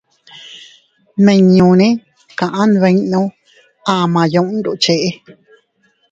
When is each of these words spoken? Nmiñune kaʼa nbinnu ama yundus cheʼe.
Nmiñune 1.17 1.87
kaʼa 2.39 2.61
nbinnu 2.73 3.21
ama 3.95 4.21
yundus 4.33 4.79
cheʼe. 4.83 5.09